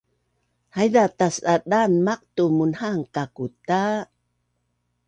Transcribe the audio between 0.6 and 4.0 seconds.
Haiza tas’a daan maqtu munhaan kaku’ ta